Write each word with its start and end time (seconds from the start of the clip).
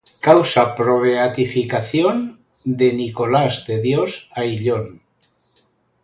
Causa 0.27 0.61
pro 0.77 0.95
beatificación 1.05 2.17
de 2.79 2.87
Nicolás 2.99 3.53
de 3.67 3.77
Dios 3.87 4.11
Ayllón 4.39 4.85